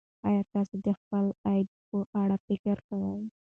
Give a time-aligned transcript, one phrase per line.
[0.27, 3.21] ایا تاسو د خپل عاید په اړه فکر کوئ.